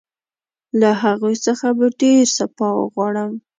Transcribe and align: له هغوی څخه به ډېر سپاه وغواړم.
له 0.79 0.89
هغوی 1.03 1.35
څخه 1.45 1.67
به 1.77 1.85
ډېر 2.01 2.23
سپاه 2.37 2.75
وغواړم. 2.79 3.31